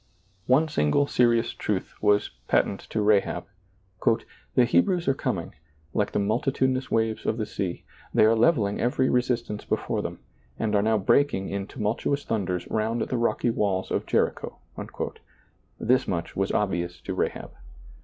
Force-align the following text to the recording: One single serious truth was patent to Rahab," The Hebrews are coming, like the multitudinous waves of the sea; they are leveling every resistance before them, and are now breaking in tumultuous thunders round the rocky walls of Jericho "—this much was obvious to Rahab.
One 0.47 0.67
single 0.67 1.05
serious 1.05 1.51
truth 1.51 1.93
was 2.01 2.31
patent 2.47 2.79
to 2.89 3.03
Rahab," 3.03 3.45
The 4.55 4.65
Hebrews 4.65 5.07
are 5.07 5.13
coming, 5.13 5.53
like 5.93 6.11
the 6.11 6.17
multitudinous 6.17 6.89
waves 6.89 7.23
of 7.27 7.37
the 7.37 7.45
sea; 7.45 7.83
they 8.11 8.25
are 8.25 8.35
leveling 8.35 8.81
every 8.81 9.11
resistance 9.11 9.63
before 9.63 10.01
them, 10.01 10.17
and 10.57 10.75
are 10.75 10.81
now 10.81 10.97
breaking 10.97 11.49
in 11.49 11.67
tumultuous 11.67 12.23
thunders 12.23 12.67
round 12.71 13.03
the 13.03 13.17
rocky 13.17 13.51
walls 13.51 13.91
of 13.91 14.07
Jericho 14.07 14.57
"—this 15.79 16.07
much 16.07 16.35
was 16.35 16.51
obvious 16.51 16.99
to 17.01 17.13
Rahab. 17.13 17.51